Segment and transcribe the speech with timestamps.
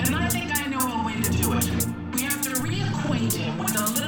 [0.00, 1.64] And I think I know a way to do it.
[2.14, 4.03] We have to reacquaint him with a little.